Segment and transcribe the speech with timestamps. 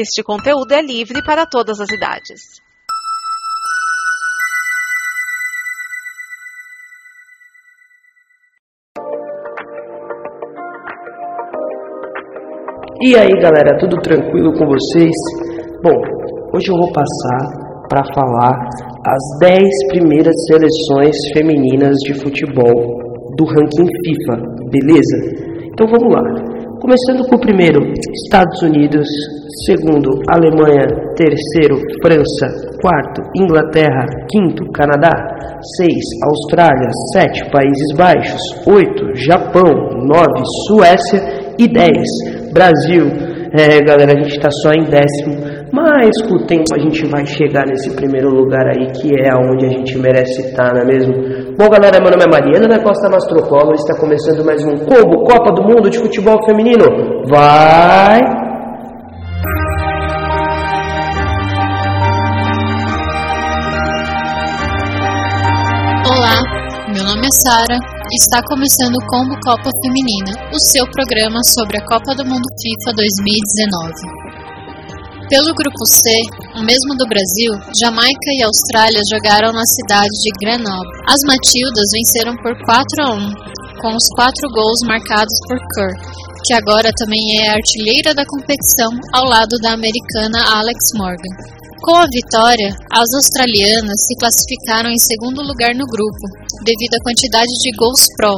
[0.00, 2.62] Este conteúdo é livre para todas as idades.
[13.02, 15.10] E aí galera, tudo tranquilo com vocês?
[15.82, 15.98] Bom,
[16.54, 18.54] hoje eu vou passar para falar
[19.04, 25.68] as 10 primeiras seleções femininas de futebol do ranking FIFA, beleza?
[25.72, 26.57] Então vamos lá.
[26.80, 27.80] Começando com o primeiro,
[28.24, 29.04] Estados Unidos,
[29.66, 30.86] segundo, Alemanha,
[31.16, 32.46] terceiro, França,
[32.80, 35.10] quarto, Inglaterra, quinto, Canadá,
[35.76, 39.66] seis, Austrália, sete, Países Baixos, oito, Japão,
[40.06, 41.48] nove, Suécia.
[41.58, 42.06] E dez,
[42.52, 43.06] Brasil.
[43.52, 45.57] É, galera, a gente está só em décimo,
[45.88, 49.64] mas com o tempo a gente vai chegar nesse primeiro lugar aí, que é onde
[49.64, 51.14] a gente merece estar, não é mesmo?
[51.56, 55.50] Bom, galera, meu nome é Mariana da Costa Mastrocolo, está começando mais um Combo Copa
[55.52, 56.84] do Mundo de Futebol Feminino.
[57.26, 58.20] Vai!
[66.04, 66.36] Olá,
[66.92, 67.78] meu nome é Sara
[68.10, 72.96] Está começando o Combo Copa Feminina, o seu programa sobre a Copa do Mundo FIFA
[72.96, 74.27] 2019.
[75.28, 76.08] Pelo grupo C,
[76.56, 80.88] o mesmo do Brasil, Jamaica e Austrália jogaram na cidade de Grenoble.
[81.04, 85.92] As Matildas venceram por 4 a 1, com os quatro gols marcados por Kerr,
[86.48, 91.36] que agora também é artilheira da competição ao lado da americana Alex Morgan.
[91.84, 96.24] Com a vitória, as australianas se classificaram em segundo lugar no grupo,
[96.64, 98.32] devido à quantidade de gols pró.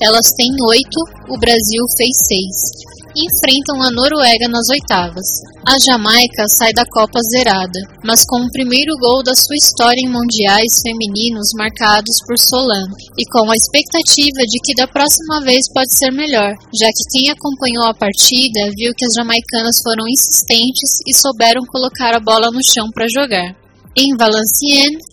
[0.00, 5.26] Elas têm oito, o Brasil fez seis enfrentam a Noruega nas oitavas.
[5.66, 10.10] A Jamaica sai da Copa zerada, mas com o primeiro gol da sua história em
[10.10, 15.94] mundiais femininos marcados por Solano, e com a expectativa de que da próxima vez pode
[15.94, 21.14] ser melhor, já que quem acompanhou a partida viu que as jamaicanas foram insistentes e
[21.14, 23.54] souberam colocar a bola no chão para jogar.
[23.96, 25.06] Em Valenciennes,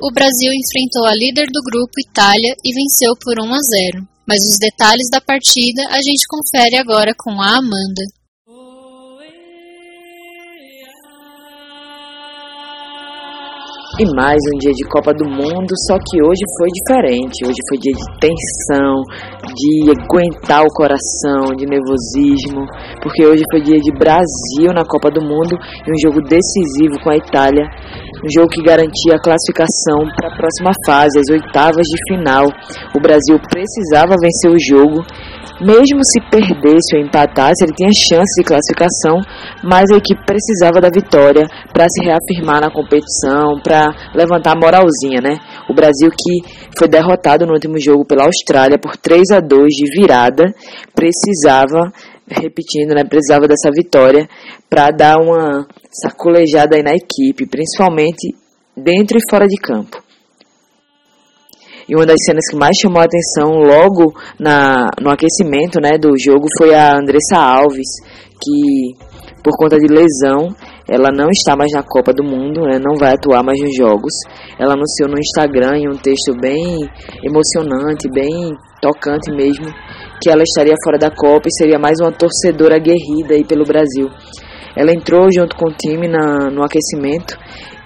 [0.00, 4.17] o Brasil enfrentou a líder do grupo Itália e venceu por 1 a 0.
[4.28, 8.17] Mas os detalhes da partida a gente confere agora com a Amanda.
[14.00, 17.42] E mais um dia de Copa do Mundo, só que hoje foi diferente.
[17.42, 19.02] Hoje foi dia de tensão,
[19.42, 22.62] de aguentar o coração, de nervosismo,
[23.02, 27.10] porque hoje foi dia de Brasil na Copa do Mundo e um jogo decisivo com
[27.10, 27.66] a Itália
[28.18, 32.46] um jogo que garantia a classificação para a próxima fase, as oitavas de final.
[32.94, 35.04] O Brasil precisava vencer o jogo,
[35.60, 39.20] mesmo se perdesse ou empatasse, ele tinha chance de classificação,
[39.62, 45.20] mas a equipe precisava da vitória para se reafirmar na competição, para levantar a moralzinha,
[45.20, 45.38] né?
[45.68, 50.00] O Brasil que foi derrotado no último jogo pela Austrália por 3 a 2 de
[50.00, 50.54] virada,
[50.94, 51.92] precisava
[52.30, 54.28] repetindo, né, precisava dessa vitória
[54.68, 58.34] para dar uma sacolejada aí na equipe, principalmente
[58.76, 60.07] dentro e fora de campo.
[61.88, 66.10] E uma das cenas que mais chamou a atenção logo na, no aquecimento né, do
[66.18, 67.88] jogo foi a Andressa Alves,
[68.40, 68.94] que
[69.42, 70.54] por conta de lesão
[70.86, 74.12] ela não está mais na Copa do Mundo, né, não vai atuar mais nos jogos.
[74.58, 76.88] Ela anunciou no Instagram em um texto bem
[77.24, 79.66] emocionante, bem tocante mesmo,
[80.22, 84.10] que ela estaria fora da Copa e seria mais uma torcedora aguerrida aí pelo Brasil.
[84.76, 87.36] Ela entrou junto com o time na, no aquecimento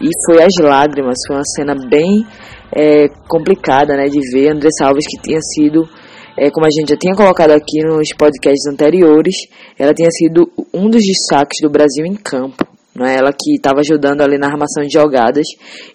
[0.00, 1.16] e foi às lágrimas.
[1.26, 2.26] Foi uma cena bem
[2.74, 4.50] é, complicada né, de ver.
[4.50, 5.88] Andressa Alves, que tinha sido,
[6.36, 9.34] é, como a gente já tinha colocado aqui nos podcasts anteriores,
[9.78, 12.66] ela tinha sido um dos destaques do Brasil em campo.
[12.94, 13.16] Não é?
[13.16, 15.46] Ela que estava ajudando ali na armação de jogadas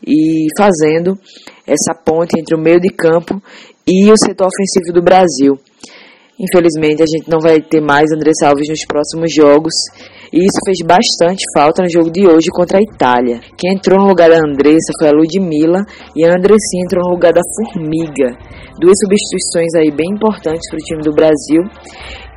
[0.06, 1.18] e fazendo
[1.66, 3.42] essa ponte entre o meio de campo
[3.88, 5.59] e o setor ofensivo do Brasil.
[6.40, 9.74] Infelizmente, a gente não vai ter mais Andressa Alves nos próximos jogos.
[10.32, 13.40] E isso fez bastante falta no jogo de hoje contra a Itália.
[13.58, 17.34] Quem entrou no lugar da Andressa foi a Ludmilla e a Andressinha entrou no lugar
[17.34, 18.36] da Formiga.
[18.80, 21.64] Duas substituições aí bem importantes para o time do Brasil.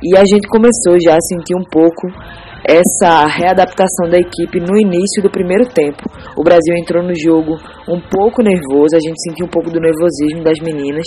[0.01, 2.07] E a gente começou já a sentir um pouco
[2.63, 6.03] essa readaptação da equipe no início do primeiro tempo.
[6.37, 10.43] O Brasil entrou no jogo um pouco nervoso, a gente sentiu um pouco do nervosismo
[10.43, 11.05] das meninas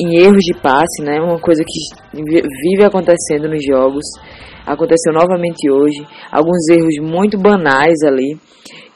[0.00, 1.20] em erros de passe, né?
[1.20, 4.04] Uma coisa que vive acontecendo nos jogos.
[4.64, 6.06] Aconteceu novamente hoje.
[6.30, 8.38] Alguns erros muito banais ali.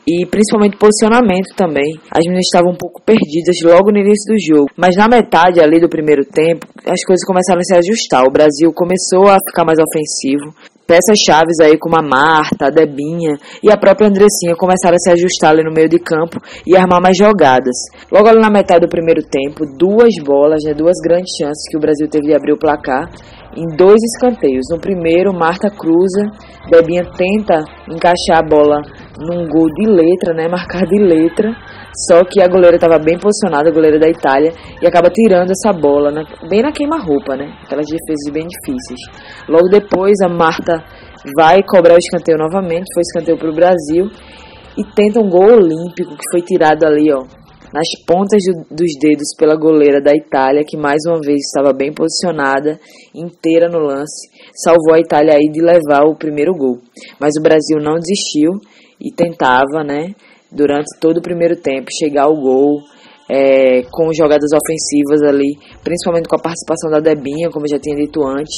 [0.07, 1.95] E principalmente posicionamento também.
[2.11, 4.69] As meninas estavam um pouco perdidas logo no início do jogo.
[4.77, 8.25] Mas na metade ali do primeiro tempo, as coisas começaram a se ajustar.
[8.25, 10.55] O Brasil começou a ficar mais ofensivo.
[10.87, 15.11] Peças chaves aí como a Marta, a Debinha e a própria Andressinha começaram a se
[15.11, 17.77] ajustar ali no meio de campo e armar mais jogadas.
[18.11, 21.81] Logo ali na metade do primeiro tempo, duas bolas, né, duas grandes chances que o
[21.81, 23.09] Brasil teve de abrir o placar
[23.57, 24.65] em dois escanteios.
[24.71, 26.31] No primeiro, Marta cruza,
[26.71, 28.81] Debinha tenta encaixar a bola
[29.19, 31.55] num gol de letra, né, marcar de letra,
[32.09, 35.73] só que a goleira estava bem posicionada, a goleira da Itália, e acaba tirando essa
[35.73, 37.53] bola, né, bem na queima-roupa, né?
[37.65, 39.01] Aquelas defesas bem difíceis.
[39.49, 40.83] Logo depois, a Marta
[41.37, 44.11] vai cobrar o escanteio novamente, foi escanteio para o Brasil,
[44.77, 47.23] e tenta um gol olímpico que foi tirado ali, ó,
[47.73, 51.93] nas pontas do, dos dedos pela goleira da Itália, que mais uma vez estava bem
[51.93, 52.79] posicionada,
[53.15, 56.79] inteira no lance, salvou a Itália aí de levar o primeiro gol.
[57.19, 58.61] Mas o Brasil não desistiu
[59.01, 60.15] e tentava, né,
[60.51, 62.83] durante todo o primeiro tempo, chegar ao gol,
[63.31, 67.97] é, com jogadas ofensivas ali, principalmente com a participação da Debinha, como eu já tinha
[67.97, 68.53] dito antes,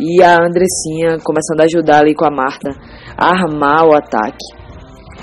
[0.00, 2.70] e a Andressinha começando a ajudar ali com a Marta
[3.16, 4.57] a armar o ataque.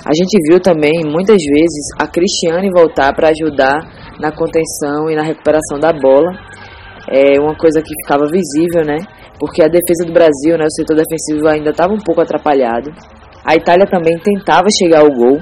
[0.04, 3.80] A gente viu também muitas vezes a Cristiane voltar para ajudar
[4.20, 6.32] na contenção e na recuperação da bola.
[7.08, 8.98] É uma coisa que ficava visível, né?
[9.38, 12.90] Porque a defesa do Brasil, né, o setor defensivo ainda estava um pouco atrapalhado.
[13.44, 15.38] A Itália também tentava chegar ao gol,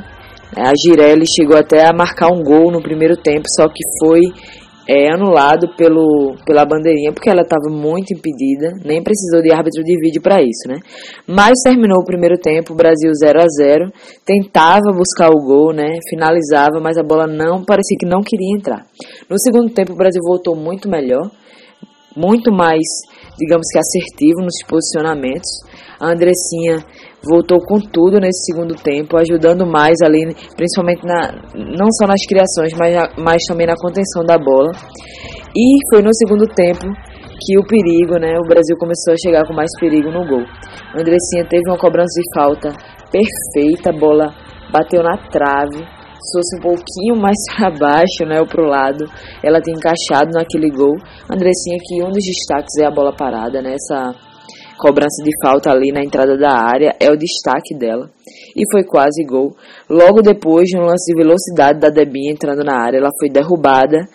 [0.57, 4.21] a Girelli chegou até a marcar um gol no primeiro tempo, só que foi
[4.89, 9.99] é, anulado pelo, pela bandeirinha, porque ela estava muito impedida, nem precisou de árbitro de
[9.99, 10.77] vídeo para isso, né?
[11.27, 13.93] Mas terminou o primeiro tempo, Brasil 0 a 0
[14.25, 15.99] tentava buscar o gol, né?
[16.09, 18.87] Finalizava, mas a bola não parecia que não queria entrar.
[19.29, 21.31] No segundo tempo, o Brasil voltou muito melhor,
[22.17, 22.85] muito mais,
[23.39, 25.51] digamos que assertivo nos posicionamentos.
[25.99, 26.85] A Andressinha
[27.29, 32.73] voltou com tudo nesse segundo tempo, ajudando mais ali, principalmente na, não só nas criações,
[32.79, 34.73] mas, mas também na contenção da bola.
[35.57, 36.85] E foi no segundo tempo
[37.41, 40.45] que o perigo, né, o Brasil começou a chegar com mais perigo no gol.
[40.95, 42.73] A Andressinha teve uma cobrança de falta
[43.11, 44.35] perfeita, a bola
[44.73, 45.79] bateu na trave,
[46.25, 49.05] se fosse um pouquinho mais para baixo, né, ou o lado,
[49.43, 50.97] ela tem encaixado naquele gol.
[51.31, 54.15] Andressinha que um dos destaques é a bola parada, né, essa
[54.79, 58.11] cobrança de falta ali na entrada da área é o destaque dela.
[58.57, 59.55] E foi quase gol.
[59.89, 64.09] Logo depois de um lance de velocidade da Debinha entrando na área, ela foi derrubada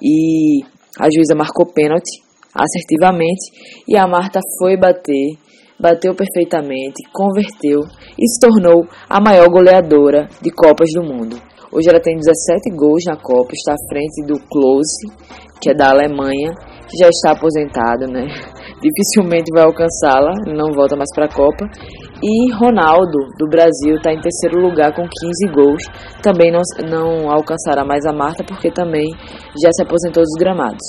[0.00, 0.60] e
[0.98, 2.22] a juíza marcou pênalti
[2.54, 3.50] assertivamente
[3.88, 5.36] e a Marta foi bater,
[5.80, 7.80] bateu perfeitamente, converteu
[8.18, 11.36] e se tornou a maior goleadora de Copas do Mundo.
[11.72, 15.08] Hoje ela tem 17 gols na Copa, está à frente do Klose,
[15.60, 16.52] que é da Alemanha,
[16.98, 18.26] já está aposentado, né?
[18.82, 21.64] dificilmente vai alcançá-la, não volta mais para a Copa.
[22.22, 25.82] E Ronaldo, do Brasil, está em terceiro lugar com 15 gols.
[26.22, 29.06] Também não, não alcançará mais a Marta, porque também
[29.60, 30.82] já se aposentou dos gramados.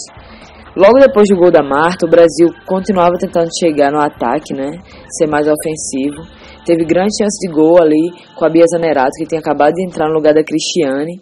[0.75, 4.71] Logo depois do gol da Marta, o Brasil continuava tentando chegar no ataque, né?
[5.17, 6.21] Ser mais ofensivo.
[6.65, 10.07] Teve grande chance de gol ali com a Bia Zanerato, que tinha acabado de entrar
[10.07, 11.21] no lugar da Cristiane.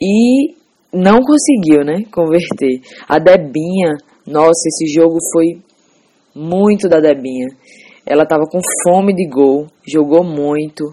[0.00, 0.54] E
[0.94, 2.04] não conseguiu, né?
[2.12, 2.80] Converter.
[3.08, 3.96] A Debinha,
[4.26, 5.60] nossa, esse jogo foi
[6.34, 7.48] muito da Debinha.
[8.06, 10.84] Ela estava com fome de gol, jogou muito,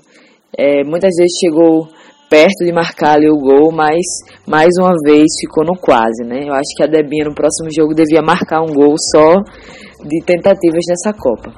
[0.58, 1.88] é, muitas vezes chegou
[2.30, 4.06] perto de marcar ali o gol, mas
[4.48, 6.48] mais uma vez ficou no quase, né?
[6.48, 9.36] Eu acho que a Debinha no próximo jogo devia marcar um gol só
[10.08, 11.52] de tentativas nessa Copa.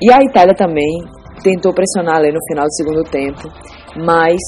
[0.00, 1.04] E a Itália também
[1.42, 3.42] tentou pressionar ali no final do segundo tempo,
[4.02, 4.38] mas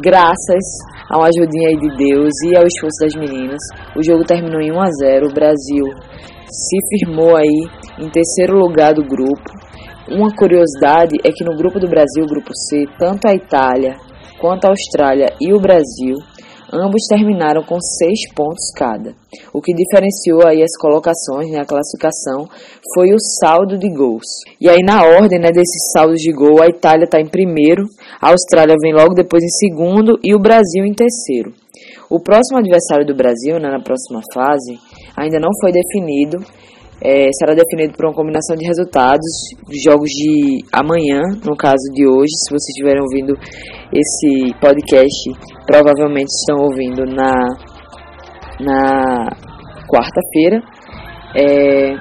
[0.00, 0.64] graças
[1.10, 3.60] a uma ajudinha aí de Deus e ao esforço das meninas,
[3.96, 5.26] o jogo terminou em 1 a 0.
[5.28, 5.84] O Brasil
[6.48, 7.68] se firmou aí
[7.98, 9.56] em terceiro lugar do grupo.
[10.08, 13.96] Uma curiosidade é que no grupo do Brasil, grupo C, tanto a Itália
[14.40, 16.14] quanto a Austrália e o Brasil,
[16.72, 19.14] ambos terminaram com seis pontos cada.
[19.52, 22.48] O que diferenciou aí as colocações, né, a classificação,
[22.94, 24.26] foi o saldo de gols.
[24.60, 27.84] E aí na ordem né, desses saldos de gol, a Itália está em primeiro,
[28.20, 31.52] a Austrália vem logo depois em segundo e o Brasil em terceiro.
[32.08, 34.78] O próximo adversário do Brasil, né, na próxima fase,
[35.16, 36.38] ainda não foi definido.
[37.02, 39.26] É, será definido por uma combinação de resultados
[39.66, 42.32] dos jogos de amanhã, no caso de hoje.
[42.32, 43.34] Se vocês estiverem ouvindo
[43.92, 45.30] esse podcast,
[45.66, 47.32] provavelmente estão ouvindo na,
[48.60, 49.28] na
[49.86, 50.62] quarta-feira.
[51.36, 51.92] É,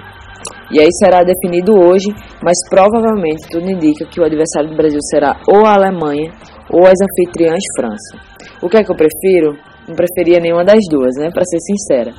[0.71, 2.07] e aí será definido hoje,
[2.41, 6.31] mas provavelmente tudo indica que o adversário do Brasil será ou a Alemanha
[6.71, 8.17] ou as anfitriãs França.
[8.61, 9.57] O que é que eu prefiro?
[9.87, 11.29] Não preferia nenhuma das duas, né?
[11.31, 12.13] Para ser sincera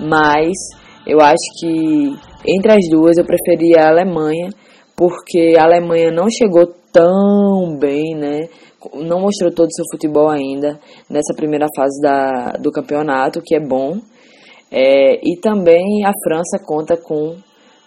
[0.00, 0.52] mas
[1.06, 4.50] eu acho que entre as duas eu preferia a Alemanha,
[4.96, 8.48] porque a Alemanha não chegou tão bem, né?
[8.94, 10.78] Não mostrou todo o seu futebol ainda
[11.10, 13.98] nessa primeira fase da, do campeonato, que é bom.
[14.70, 17.36] É, e também a França conta com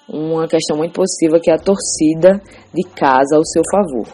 [0.07, 2.41] uma questão muito positiva que é a torcida
[2.73, 4.07] de casa ao seu favor.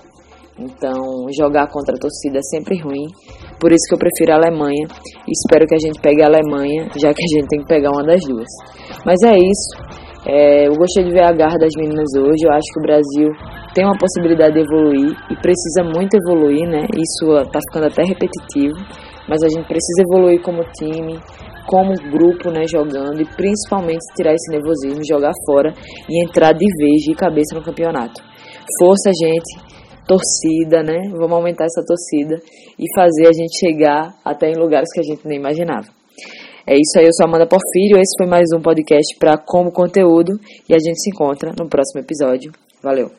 [0.57, 3.07] Então, jogar contra a torcida é sempre ruim.
[3.65, 4.85] Por isso que eu prefiro a Alemanha.
[5.25, 8.05] Espero que a gente pegue a Alemanha, já que a gente tem que pegar uma
[8.05, 8.45] das duas.
[9.03, 9.73] Mas é isso.
[10.21, 12.45] É, eu gostei de ver a garra das meninas hoje.
[12.45, 13.27] Eu acho que o Brasil
[13.73, 16.85] tem uma possibilidade de evoluir e precisa muito evoluir, né?
[16.93, 18.77] Isso tá ficando até repetitivo.
[19.27, 21.17] Mas a gente precisa evoluir como time,
[21.65, 25.73] como grupo, né, jogando e principalmente tirar esse nervosismo, jogar fora
[26.07, 28.21] e entrar de vez de cabeça no campeonato.
[28.77, 29.73] Força, gente
[30.07, 31.09] torcida, né?
[31.11, 32.41] Vamos aumentar essa torcida
[32.79, 35.87] e fazer a gente chegar até em lugares que a gente nem imaginava.
[36.67, 40.33] É isso aí, eu sou Amanda Porfírio, esse foi mais um podcast para Como Conteúdo
[40.67, 42.51] e a gente se encontra no próximo episódio.
[42.81, 43.11] Valeu!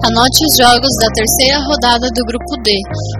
[0.00, 2.72] Anote os jogos da terceira rodada do Grupo D,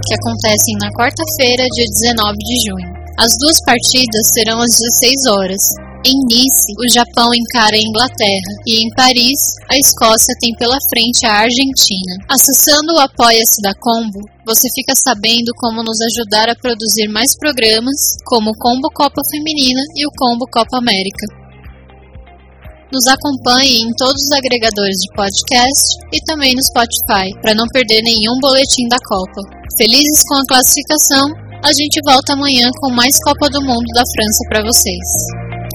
[0.09, 3.01] que acontecem na quarta-feira, dia 19 de junho.
[3.21, 5.61] As duas partidas serão às 16 horas,
[6.01, 9.37] em Nice, o Japão encara a Inglaterra e em Paris,
[9.69, 12.25] a Escócia tem pela frente a Argentina.
[12.25, 18.17] Acessando o Apoia-se da Combo, você fica sabendo como nos ajudar a produzir mais programas,
[18.25, 21.27] como o Combo Copa Feminina e o Combo Copa América.
[22.91, 25.85] Nos acompanhe em todos os agregadores de podcast
[26.17, 29.41] e também no Spotify, para não perder nenhum boletim da Copa.
[29.77, 31.29] Felizes com a classificação,
[31.63, 35.40] a gente volta amanhã com mais Copa do Mundo da França para vocês.